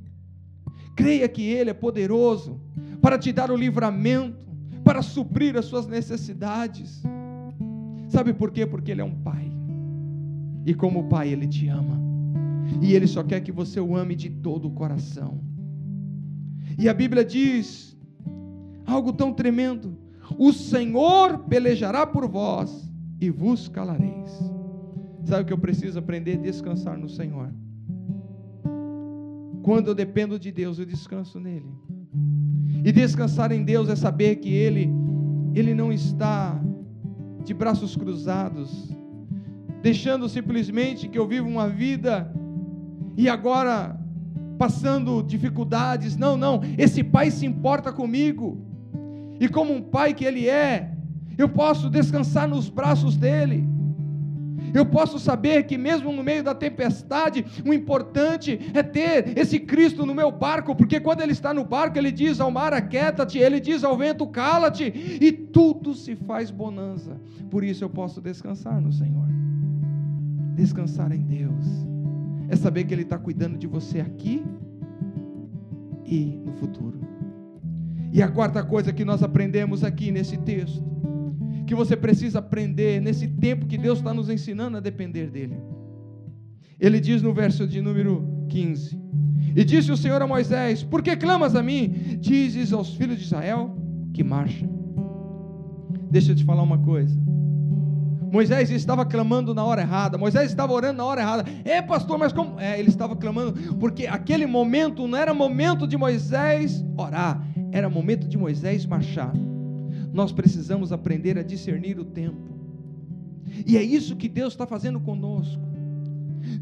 Creia 0.96 1.28
que 1.28 1.42
Ele 1.42 1.70
é 1.70 1.74
poderoso 1.74 2.60
para 3.00 3.18
te 3.18 3.32
dar 3.32 3.50
o 3.50 3.56
livramento, 3.56 4.46
para 4.82 5.02
suprir 5.02 5.56
as 5.56 5.66
suas 5.66 5.86
necessidades. 5.86 7.02
Sabe 8.08 8.32
por 8.32 8.50
quê? 8.50 8.66
Porque 8.66 8.90
Ele 8.90 9.02
é 9.02 9.04
um 9.04 9.14
Pai. 9.14 9.50
E 10.64 10.74
como 10.74 11.08
Pai, 11.08 11.28
Ele 11.28 11.46
te 11.46 11.68
ama. 11.68 12.00
E 12.82 12.94
Ele 12.94 13.06
só 13.06 13.22
quer 13.22 13.40
que 13.40 13.52
você 13.52 13.78
o 13.78 13.96
ame 13.96 14.16
de 14.16 14.30
todo 14.30 14.68
o 14.68 14.72
coração. 14.72 15.40
E 16.78 16.88
a 16.88 16.94
Bíblia 16.94 17.24
diz 17.24 17.96
algo 18.84 19.12
tão 19.12 19.32
tremendo: 19.32 19.95
O 20.38 20.52
Senhor 20.52 21.38
pelejará 21.40 22.06
por 22.06 22.28
vós 22.28 22.90
e 23.20 23.30
vos 23.30 23.68
calareis. 23.68 24.30
Sabe 25.24 25.42
o 25.42 25.46
que 25.46 25.52
eu 25.52 25.58
preciso 25.58 25.98
aprender? 25.98 26.38
Descansar 26.38 26.96
no 26.96 27.08
Senhor. 27.08 27.52
Quando 29.62 29.88
eu 29.88 29.94
dependo 29.94 30.38
de 30.38 30.52
Deus, 30.52 30.78
eu 30.78 30.86
descanso 30.86 31.40
nele. 31.40 31.70
E 32.84 32.92
descansar 32.92 33.50
em 33.50 33.64
Deus 33.64 33.88
é 33.88 33.96
saber 33.96 34.36
que 34.36 34.52
ele 34.52 34.90
ele 35.58 35.74
não 35.74 35.90
está 35.90 36.60
de 37.42 37.54
braços 37.54 37.96
cruzados, 37.96 38.94
deixando 39.82 40.28
simplesmente 40.28 41.08
que 41.08 41.18
eu 41.18 41.26
vivo 41.26 41.48
uma 41.48 41.66
vida 41.66 42.30
e 43.16 43.26
agora 43.26 43.98
passando 44.58 45.22
dificuldades. 45.22 46.16
Não, 46.16 46.36
não, 46.36 46.60
esse 46.76 47.02
pai 47.02 47.30
se 47.30 47.46
importa 47.46 47.90
comigo. 47.90 48.60
E 49.40 49.48
como 49.48 49.72
um 49.72 49.82
pai 49.82 50.14
que 50.14 50.24
ele 50.24 50.48
é, 50.48 50.90
eu 51.36 51.48
posso 51.48 51.90
descansar 51.90 52.48
nos 52.48 52.68
braços 52.68 53.16
dele. 53.16 53.76
Eu 54.74 54.84
posso 54.84 55.18
saber 55.18 55.64
que, 55.64 55.78
mesmo 55.78 56.12
no 56.12 56.22
meio 56.22 56.42
da 56.42 56.54
tempestade, 56.54 57.44
o 57.64 57.72
importante 57.72 58.58
é 58.74 58.82
ter 58.82 59.38
esse 59.38 59.58
Cristo 59.58 60.04
no 60.04 60.14
meu 60.14 60.30
barco, 60.30 60.74
porque 60.74 61.00
quando 61.00 61.22
Ele 61.22 61.32
está 61.32 61.54
no 61.54 61.64
barco, 61.64 61.96
Ele 61.98 62.12
diz 62.12 62.40
ao 62.40 62.50
mar: 62.50 62.74
aquieta-te, 62.74 63.38
Ele 63.38 63.60
diz 63.60 63.84
ao 63.84 63.96
vento: 63.96 64.26
cala-te, 64.26 64.84
e 64.84 65.32
tudo 65.32 65.94
se 65.94 66.14
faz 66.14 66.50
bonança. 66.50 67.18
Por 67.50 67.64
isso 67.64 67.84
eu 67.84 67.88
posso 67.88 68.20
descansar 68.20 68.80
no 68.80 68.92
Senhor, 68.92 69.28
descansar 70.54 71.12
em 71.12 71.22
Deus, 71.22 71.64
é 72.48 72.56
saber 72.56 72.84
que 72.84 72.92
Ele 72.92 73.02
está 73.02 73.18
cuidando 73.18 73.56
de 73.56 73.66
você 73.66 74.00
aqui 74.00 74.44
e 76.04 76.40
no 76.44 76.52
futuro. 76.52 77.05
E 78.12 78.22
a 78.22 78.28
quarta 78.28 78.62
coisa 78.62 78.92
que 78.92 79.04
nós 79.04 79.22
aprendemos 79.22 79.84
aqui 79.84 80.10
nesse 80.10 80.36
texto 80.38 80.84
que 81.66 81.74
você 81.74 81.96
precisa 81.96 82.38
aprender 82.38 83.00
nesse 83.00 83.26
tempo 83.26 83.66
que 83.66 83.76
Deus 83.76 83.98
está 83.98 84.14
nos 84.14 84.30
ensinando 84.30 84.76
a 84.76 84.80
depender 84.80 85.28
dEle. 85.28 85.58
Ele 86.78 87.00
diz 87.00 87.20
no 87.22 87.34
verso 87.34 87.66
de 87.66 87.82
número 87.82 88.46
15: 88.48 88.98
E 89.54 89.64
disse 89.64 89.90
o 89.90 89.96
Senhor 89.96 90.22
a 90.22 90.26
Moisés: 90.26 90.82
Por 90.82 91.02
que 91.02 91.16
clamas 91.16 91.56
a 91.56 91.62
mim? 91.62 91.88
Dizes 92.20 92.72
aos 92.72 92.94
filhos 92.94 93.18
de 93.18 93.24
Israel 93.24 93.76
que 94.14 94.22
marchem. 94.22 94.70
Deixa 96.10 96.32
eu 96.32 96.36
te 96.36 96.44
falar 96.44 96.62
uma 96.62 96.78
coisa. 96.78 97.26
Moisés 98.30 98.70
estava 98.70 99.04
clamando 99.04 99.54
na 99.54 99.64
hora 99.64 99.82
errada, 99.82 100.18
Moisés 100.18 100.50
estava 100.50 100.72
orando 100.72 100.98
na 100.98 101.04
hora 101.04 101.20
errada. 101.20 101.44
É, 101.64 101.80
pastor, 101.80 102.18
mas 102.18 102.32
como? 102.32 102.58
É, 102.60 102.78
ele 102.78 102.88
estava 102.88 103.16
clamando, 103.16 103.74
porque 103.76 104.06
aquele 104.06 104.46
momento 104.46 105.06
não 105.06 105.16
era 105.16 105.32
momento 105.32 105.86
de 105.86 105.96
Moisés 105.96 106.84
orar, 106.96 107.45
era 107.72 107.88
momento 107.88 108.26
de 108.28 108.36
Moisés 108.36 108.86
marchar 108.86 109.34
nós 110.16 110.32
precisamos 110.32 110.92
aprender 110.92 111.38
a 111.38 111.42
discernir 111.42 111.98
o 111.98 112.04
tempo. 112.04 112.56
E 113.66 113.76
é 113.76 113.82
isso 113.82 114.16
que 114.16 114.28
Deus 114.28 114.54
está 114.54 114.66
fazendo 114.66 114.98
conosco. 114.98 115.62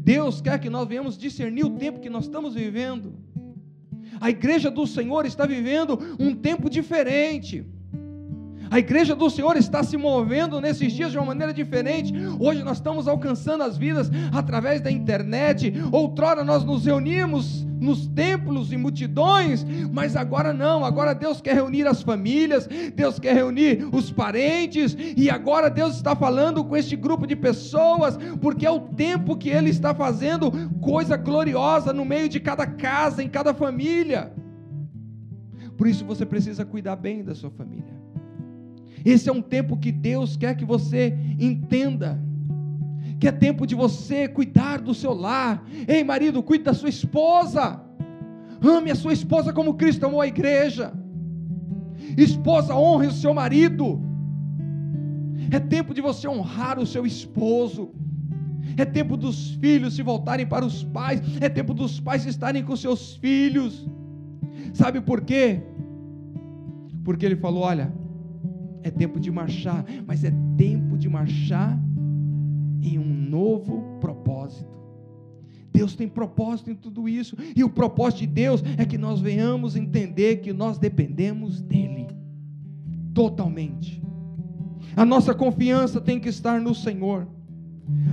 Deus 0.01 0.41
quer 0.41 0.59
que 0.59 0.69
nós 0.69 0.87
venhamos 0.87 1.17
discernir 1.17 1.63
o 1.63 1.69
tempo 1.69 2.01
que 2.01 2.09
nós 2.09 2.25
estamos 2.25 2.53
vivendo. 2.53 3.13
A 4.19 4.29
igreja 4.29 4.69
do 4.69 4.85
Senhor 4.85 5.25
está 5.25 5.45
vivendo 5.45 5.97
um 6.19 6.35
tempo 6.35 6.69
diferente. 6.69 7.65
A 8.69 8.79
igreja 8.79 9.15
do 9.15 9.29
Senhor 9.29 9.55
está 9.57 9.83
se 9.83 9.97
movendo 9.97 10.59
nesses 10.59 10.93
dias 10.93 11.11
de 11.11 11.17
uma 11.17 11.27
maneira 11.27 11.53
diferente. 11.53 12.13
Hoje 12.39 12.63
nós 12.63 12.77
estamos 12.77 13.07
alcançando 13.07 13.63
as 13.63 13.77
vidas 13.77 14.11
através 14.31 14.81
da 14.81 14.91
internet. 14.91 15.73
Outrora 15.91 16.43
nós 16.43 16.63
nos 16.63 16.85
reunimos 16.85 17.65
nos 17.79 18.07
templos 18.07 18.71
e 18.71 18.77
multidões, 18.77 19.65
mas 19.91 20.15
agora 20.15 20.53
não. 20.53 20.83
Agora 20.83 21.13
Deus 21.13 21.41
quer 21.41 21.55
reunir 21.55 21.87
as 21.87 22.01
famílias, 22.01 22.67
Deus 22.95 23.19
quer 23.19 23.35
reunir 23.35 23.87
os 23.91 24.11
parentes, 24.11 24.95
e 25.15 25.29
agora 25.29 25.69
Deus 25.69 25.95
está 25.95 26.15
falando 26.15 26.63
com 26.63 26.75
este 26.75 26.95
grupo 26.95 27.27
de 27.27 27.35
pessoas, 27.35 28.17
porque 28.41 28.65
é 28.65 28.71
o 28.71 28.79
tempo 28.79 29.37
que 29.37 29.49
Ele 29.49 29.69
está 29.69 29.93
fazendo 29.93 30.51
coisa 30.81 31.15
gloriosa 31.17 31.93
no 31.93 32.05
meio 32.05 32.29
de 32.29 32.39
cada 32.39 32.65
casa, 32.65 33.21
em 33.21 33.29
cada 33.29 33.53
família. 33.53 34.31
Por 35.77 35.87
isso 35.87 36.05
você 36.05 36.25
precisa 36.25 36.65
cuidar 36.65 36.95
bem 36.95 37.23
da 37.23 37.35
sua 37.35 37.51
família. 37.51 38.04
Esse 39.05 39.29
é 39.29 39.31
um 39.31 39.41
tempo 39.41 39.77
que 39.77 39.91
Deus 39.91 40.35
quer 40.35 40.55
que 40.55 40.65
você 40.65 41.15
entenda. 41.39 42.19
Que 43.19 43.27
é 43.27 43.31
tempo 43.31 43.67
de 43.67 43.75
você 43.75 44.27
cuidar 44.27 44.81
do 44.81 44.95
seu 44.95 45.13
lar. 45.13 45.63
Ei, 45.87 46.03
marido, 46.03 46.41
cuide 46.41 46.63
da 46.63 46.73
sua 46.73 46.89
esposa. 46.89 47.79
Ame 48.61 48.89
a 48.89 48.95
sua 48.95 49.13
esposa 49.13 49.53
como 49.53 49.75
Cristo 49.75 50.05
amou 50.05 50.21
a 50.21 50.27
igreja. 50.27 50.91
Esposa, 52.17 52.75
honre 52.75 53.07
o 53.07 53.11
seu 53.11 53.33
marido. 53.33 54.01
É 55.51 55.59
tempo 55.59 55.93
de 55.93 56.01
você 56.01 56.27
honrar 56.27 56.79
o 56.79 56.85
seu 56.85 57.05
esposo. 57.05 57.91
É 58.75 58.83
tempo 58.83 59.15
dos 59.15 59.51
filhos 59.55 59.95
se 59.95 60.01
voltarem 60.01 60.47
para 60.47 60.65
os 60.65 60.83
pais. 60.83 61.21
É 61.39 61.47
tempo 61.47 61.73
dos 61.73 61.99
pais 61.99 62.25
estarem 62.25 62.63
com 62.63 62.75
seus 62.75 63.15
filhos. 63.17 63.87
Sabe 64.73 64.99
por 64.99 65.21
quê? 65.21 65.61
Porque 67.03 67.25
ele 67.25 67.35
falou: 67.35 67.63
olha, 67.63 67.93
é 68.85 68.91
tempo 68.91 69.19
de 69.19 69.31
marchar, 69.31 69.83
mas 70.05 70.23
é 70.23 70.31
tempo 70.55 70.95
de 70.95 71.09
marchar 71.09 71.75
em 72.83 72.99
um 72.99 73.03
novo 73.03 73.97
propósito. 73.99 74.69
Deus 75.73 75.95
tem 75.95 76.07
propósito 76.07 76.69
em 76.69 76.75
tudo 76.75 77.09
isso, 77.09 77.35
e 77.55 77.63
o 77.63 77.69
propósito 77.69 78.19
de 78.19 78.27
Deus 78.27 78.63
é 78.77 78.85
que 78.85 78.95
nós 78.95 79.19
venhamos 79.19 79.75
entender 79.75 80.37
que 80.37 80.53
nós 80.53 80.77
dependemos 80.77 81.59
dEle, 81.61 82.05
totalmente. 83.11 84.03
A 84.95 85.03
nossa 85.03 85.33
confiança 85.33 85.99
tem 85.99 86.19
que 86.19 86.29
estar 86.29 86.61
no 86.61 86.75
Senhor. 86.75 87.27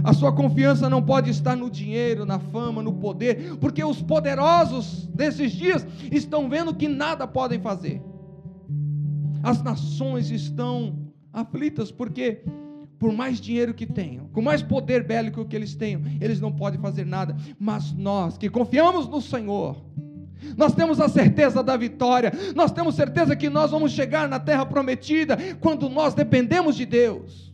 A 0.02 0.14
sua 0.14 0.32
confiança 0.32 0.88
não 0.88 1.02
pode 1.02 1.28
estar 1.28 1.54
no 1.54 1.70
dinheiro, 1.70 2.24
na 2.24 2.38
fama, 2.38 2.82
no 2.82 2.94
poder, 2.94 3.58
porque 3.58 3.84
os 3.84 4.00
poderosos 4.00 5.06
desses 5.08 5.52
dias 5.52 5.86
estão 6.10 6.48
vendo 6.48 6.74
que 6.74 6.88
nada 6.88 7.26
podem 7.26 7.60
fazer. 7.60 8.00
As 9.42 9.62
nações 9.62 10.30
estão 10.30 10.98
aflitas 11.32 11.90
porque 11.90 12.42
por 12.98 13.12
mais 13.12 13.40
dinheiro 13.40 13.74
que 13.74 13.84
tenham, 13.84 14.28
com 14.28 14.40
mais 14.40 14.62
poder 14.62 15.02
bélico 15.02 15.44
que 15.44 15.56
eles 15.56 15.74
tenham, 15.74 16.02
eles 16.20 16.40
não 16.40 16.52
podem 16.52 16.80
fazer 16.80 17.04
nada. 17.04 17.36
Mas 17.58 17.92
nós 17.92 18.38
que 18.38 18.48
confiamos 18.48 19.08
no 19.08 19.20
Senhor, 19.20 19.84
nós 20.56 20.74
temos 20.74 21.00
a 21.00 21.08
certeza 21.08 21.62
da 21.62 21.76
vitória, 21.76 22.32
nós 22.54 22.70
temos 22.70 22.94
certeza 22.94 23.34
que 23.34 23.50
nós 23.50 23.70
vamos 23.70 23.92
chegar 23.92 24.28
na 24.28 24.38
terra 24.38 24.64
prometida 24.64 25.36
quando 25.60 25.88
nós 25.88 26.14
dependemos 26.14 26.76
de 26.76 26.86
Deus. 26.86 27.51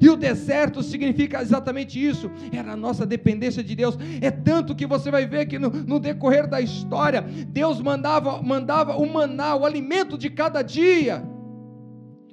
E 0.00 0.08
o 0.08 0.16
deserto 0.16 0.82
significa 0.82 1.40
exatamente 1.40 2.04
isso, 2.04 2.30
era 2.52 2.72
a 2.72 2.76
nossa 2.76 3.06
dependência 3.06 3.62
de 3.62 3.74
Deus. 3.74 3.98
É 4.20 4.30
tanto 4.30 4.74
que 4.74 4.86
você 4.86 5.10
vai 5.10 5.26
ver 5.26 5.46
que 5.46 5.58
no, 5.58 5.70
no 5.70 5.98
decorrer 5.98 6.48
da 6.48 6.60
história, 6.60 7.22
Deus 7.22 7.80
mandava, 7.80 8.42
mandava 8.42 8.96
o 8.96 9.12
maná, 9.12 9.54
o 9.56 9.64
alimento 9.64 10.16
de 10.16 10.30
cada 10.30 10.62
dia, 10.62 11.22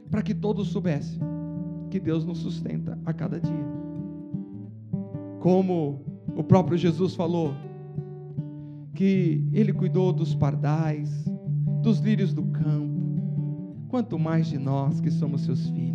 para 0.10 0.22
que 0.22 0.34
todos 0.34 0.70
soubessem 0.70 1.20
que 1.90 2.00
Deus 2.00 2.26
nos 2.26 2.40
sustenta 2.40 3.00
a 3.06 3.14
cada 3.14 3.40
dia. 3.40 3.66
Como 5.40 6.02
o 6.36 6.44
próprio 6.44 6.78
Jesus 6.78 7.16
falou, 7.16 7.54
que 8.94 9.48
Ele 9.54 9.72
cuidou 9.72 10.12
dos 10.12 10.34
pardais, 10.34 11.10
dos 11.82 12.00
lírios 12.00 12.34
do 12.34 12.44
campo, 12.44 13.86
quanto 13.88 14.18
mais 14.18 14.48
de 14.48 14.58
nós 14.58 15.00
que 15.00 15.12
somos 15.12 15.42
seus 15.42 15.70
filhos. 15.70 15.95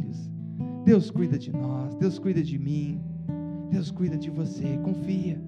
Deus 0.85 1.11
cuida 1.11 1.39
de 1.39 1.53
nós, 1.53 1.95
Deus 1.97 2.19
cuida 2.19 2.43
de 2.43 2.59
mim, 2.59 3.01
Deus 3.71 3.91
cuida 3.91 4.17
de 4.17 4.31
você, 4.31 4.79
confia. 4.83 5.41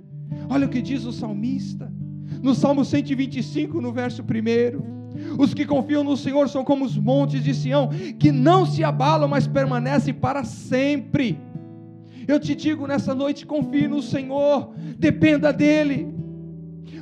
Olha 0.48 0.66
o 0.66 0.70
que 0.70 0.82
diz 0.82 1.04
o 1.04 1.12
salmista, 1.12 1.92
no 2.42 2.54
Salmo 2.54 2.84
125, 2.84 3.80
no 3.80 3.92
verso 3.92 4.22
1. 4.22 5.36
Os 5.38 5.52
que 5.52 5.66
confiam 5.66 6.02
no 6.02 6.16
Senhor 6.16 6.48
são 6.48 6.64
como 6.64 6.84
os 6.84 6.96
montes 6.96 7.42
de 7.42 7.54
Sião, 7.54 7.90
que 8.18 8.32
não 8.32 8.64
se 8.64 8.82
abalam, 8.82 9.28
mas 9.28 9.46
permanecem 9.46 10.14
para 10.14 10.44
sempre. 10.44 11.38
Eu 12.26 12.38
te 12.38 12.54
digo 12.54 12.86
nessa 12.86 13.14
noite: 13.14 13.46
confie 13.46 13.88
no 13.88 14.00
Senhor, 14.00 14.72
dependa 14.98 15.52
dEle. 15.52 16.08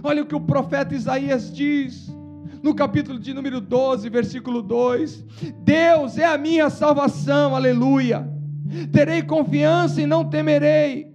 Olha 0.03 0.23
o 0.23 0.27
que 0.27 0.35
o 0.35 0.41
profeta 0.41 0.95
Isaías 0.95 1.53
diz, 1.55 2.11
no 2.63 2.75
capítulo 2.75 3.19
de 3.19 3.33
número 3.33 3.61
12, 3.61 4.09
versículo 4.09 4.63
2: 4.63 5.25
Deus 5.63 6.19
é 6.19 6.25
a 6.25 6.39
minha 6.39 6.69
salvação, 6.71 7.57
aleluia. 7.57 8.29
Terei 8.93 9.23
confiança 9.23 10.01
e 10.01 10.07
não 10.07 10.25
temerei. 10.25 11.11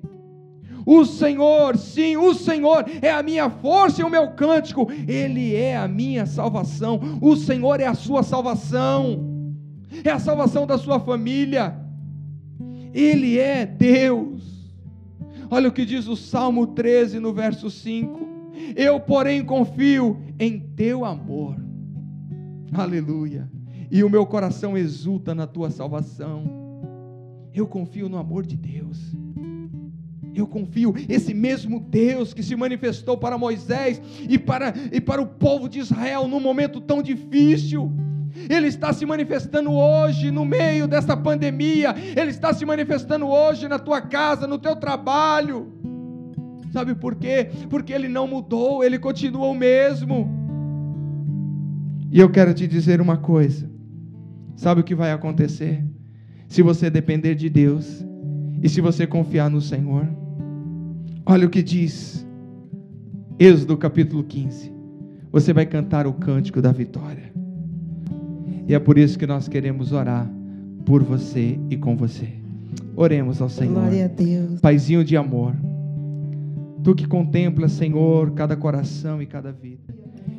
O 0.86 1.04
Senhor, 1.04 1.78
sim, 1.78 2.16
o 2.16 2.34
Senhor 2.36 2.86
é 3.02 3.12
a 3.12 3.24
minha 3.24 3.50
força 3.50 4.02
e 4.02 4.04
o 4.04 4.10
meu 4.10 4.30
cântico, 4.32 4.88
Ele 5.08 5.56
é 5.56 5.76
a 5.76 5.88
minha 5.88 6.28
salvação, 6.28 7.00
o 7.22 7.36
Senhor 7.36 7.80
é 7.80 7.88
a 7.88 7.96
sua 7.96 8.22
salvação, 8.22 9.56
é 10.04 10.12
a 10.12 10.20
salvação 10.20 10.68
da 10.68 10.78
sua 10.78 11.00
família, 11.00 11.76
Ele 12.94 13.40
é 13.40 13.66
Deus. 13.66 14.44
Olha 15.50 15.70
o 15.70 15.72
que 15.72 15.86
diz 15.86 16.08
o 16.08 16.16
Salmo 16.16 16.68
13, 16.68 17.20
no 17.20 17.34
verso 17.34 17.70
5: 17.70 18.35
Eu, 18.76 19.00
porém, 19.00 19.44
confio 19.44 20.22
em 20.40 20.60
teu 20.60 21.06
amor. 21.06 21.56
Aleluia. 22.74 23.50
E 23.90 24.04
o 24.04 24.10
meu 24.10 24.26
coração 24.26 24.78
exulta 24.78 25.34
na 25.34 25.48
tua 25.48 25.70
salvação. 25.70 26.44
Eu 27.54 27.68
confio 27.68 28.10
no 28.10 28.18
amor 28.18 28.46
de 28.46 28.58
Deus. 28.58 29.16
Eu 30.36 30.46
confio, 30.46 30.94
esse 31.08 31.34
mesmo 31.34 31.80
Deus 31.80 32.34
que 32.34 32.44
se 32.44 32.56
manifestou 32.58 33.18
para 33.18 33.38
Moisés 33.38 34.02
e 34.30 34.38
para, 34.38 34.74
e 34.92 35.00
para 35.00 35.22
o 35.22 35.28
povo 35.28 35.70
de 35.70 35.80
Israel 35.80 36.28
num 36.28 36.42
momento 36.42 36.82
tão 36.82 37.02
difícil, 37.02 37.90
Ele 38.50 38.68
está 38.68 38.92
se 38.92 39.06
manifestando 39.06 39.72
hoje 39.72 40.32
no 40.32 40.44
meio 40.44 40.90
dessa 40.90 41.16
pandemia, 41.16 41.96
Ele 42.18 42.32
está 42.32 42.54
se 42.54 42.66
manifestando 42.66 43.26
hoje 43.26 43.70
na 43.70 43.80
tua 43.80 44.02
casa, 44.02 44.46
no 44.46 44.60
teu 44.60 44.76
trabalho. 44.76 45.72
Sabe 46.76 46.94
por 46.94 47.16
quê? 47.16 47.48
Porque 47.70 47.94
ele 47.94 48.10
não 48.10 48.28
mudou, 48.28 48.84
ele 48.84 49.00
continua 49.00 49.48
o 49.48 49.56
mesmo. 49.56 50.30
E 52.12 52.20
eu 52.20 52.30
quero 52.30 52.54
te 52.54 52.68
dizer 52.68 53.00
uma 53.00 53.16
coisa: 53.16 53.72
sabe 54.58 54.82
o 54.82 54.84
que 54.84 54.94
vai 54.94 55.14
acontecer? 55.14 55.82
Se 56.50 56.62
você 56.62 56.90
depender 56.90 57.34
de 57.34 57.50
Deus 57.50 58.06
e 58.62 58.68
se 58.68 58.82
você 58.82 59.08
confiar 59.08 59.50
no 59.50 59.62
Senhor. 59.62 60.06
Olha 61.26 61.48
o 61.48 61.50
que 61.50 61.64
diz 61.64 62.28
Êxodo 63.40 63.78
capítulo 63.78 64.26
15. 64.26 64.70
Você 65.32 65.54
vai 65.54 65.66
cantar 65.66 66.06
o 66.06 66.12
cântico 66.12 66.62
da 66.62 66.74
vitória. 66.74 67.32
E 68.68 68.76
é 68.76 68.80
por 68.80 68.98
isso 68.98 69.18
que 69.18 69.26
nós 69.26 69.48
queremos 69.48 69.94
orar 69.94 70.30
por 70.86 71.02
você 71.02 71.58
e 71.70 71.78
com 71.78 71.96
você. 71.96 72.28
Oremos 72.98 73.42
ao 73.42 73.48
Senhor. 73.48 73.76
Glória 73.76 74.04
a 74.04 74.08
Deus. 74.10 74.60
Paizinho 74.60 75.06
de 75.06 75.16
amor. 75.16 75.56
Tu 76.86 76.94
que 76.94 77.08
contemplas, 77.08 77.72
Senhor, 77.72 78.30
cada 78.34 78.56
coração 78.56 79.20
e 79.20 79.26
cada 79.26 79.52
vida. 79.52 79.92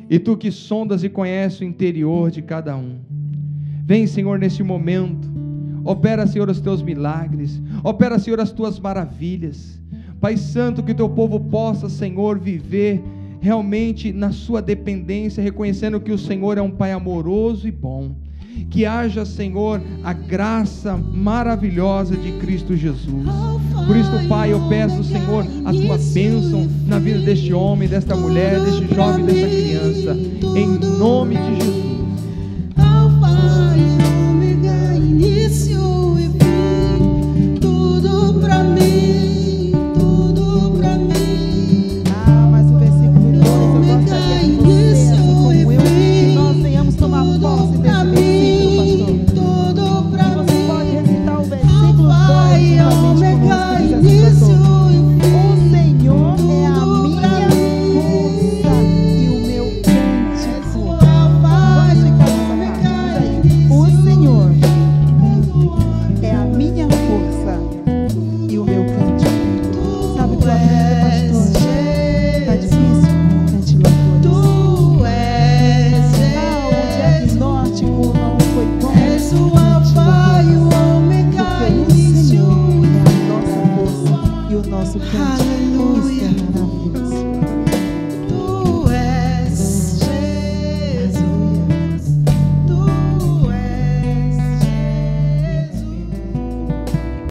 E 0.09 0.17
tu 0.17 0.37
que 0.37 0.49
sondas 0.49 1.03
e 1.03 1.09
conheces 1.09 1.59
o 1.59 1.65
interior 1.65 2.31
de 2.31 2.41
cada 2.41 2.77
um. 2.77 2.99
Vem, 3.83 4.07
Senhor, 4.07 4.39
neste 4.39 4.63
momento. 4.63 5.29
Opera, 5.83 6.25
Senhor, 6.25 6.49
os 6.49 6.61
teus 6.61 6.81
milagres. 6.81 7.61
Opera, 7.83 8.17
Senhor, 8.17 8.39
as 8.39 8.49
tuas 8.49 8.79
maravilhas. 8.79 9.77
Pai 10.21 10.37
Santo, 10.37 10.81
que 10.81 10.93
teu 10.93 11.09
povo 11.09 11.37
possa, 11.37 11.89
Senhor, 11.89 12.39
viver 12.39 13.03
realmente 13.41 14.13
na 14.13 14.31
sua 14.31 14.61
dependência, 14.61 15.43
reconhecendo 15.43 15.99
que 15.99 16.13
o 16.13 16.17
Senhor 16.17 16.57
é 16.57 16.61
um 16.61 16.71
Pai 16.71 16.93
amoroso 16.93 17.67
e 17.67 17.71
bom 17.71 18.15
que 18.69 18.85
haja, 18.85 19.25
Senhor, 19.25 19.81
a 20.03 20.13
graça 20.13 20.97
maravilhosa 20.97 22.15
de 22.15 22.31
Cristo 22.33 22.75
Jesus. 22.75 23.25
Por 23.85 23.95
isso, 23.95 24.27
Pai, 24.27 24.51
eu 24.51 24.59
peço, 24.67 25.03
Senhor, 25.03 25.45
a 25.65 25.71
tua 25.71 25.97
bênção 25.97 26.67
na 26.85 26.99
vida 26.99 27.19
deste 27.19 27.53
homem, 27.53 27.87
desta 27.87 28.15
mulher, 28.15 28.59
deste 28.59 28.93
jovem, 28.93 29.25
desta 29.25 29.47
criança, 29.47 30.17
em 30.57 30.97
nome 30.97 31.35
de 31.35 31.65
Jesus. 31.65 31.96